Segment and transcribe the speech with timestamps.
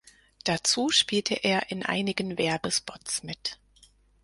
[0.45, 3.59] Dazu spielte er in einigen Werbespots mit.